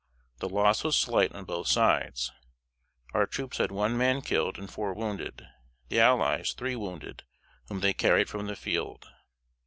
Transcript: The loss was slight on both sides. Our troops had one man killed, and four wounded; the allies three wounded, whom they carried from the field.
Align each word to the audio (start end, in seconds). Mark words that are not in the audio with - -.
The 0.39 0.49
loss 0.49 0.83
was 0.83 0.97
slight 0.97 1.31
on 1.35 1.45
both 1.45 1.67
sides. 1.67 2.31
Our 3.13 3.27
troops 3.27 3.59
had 3.59 3.71
one 3.71 3.95
man 3.95 4.23
killed, 4.23 4.57
and 4.57 4.67
four 4.67 4.95
wounded; 4.95 5.45
the 5.89 5.99
allies 5.99 6.53
three 6.53 6.75
wounded, 6.75 7.23
whom 7.67 7.81
they 7.81 7.93
carried 7.93 8.27
from 8.27 8.47
the 8.47 8.55
field. 8.55 9.05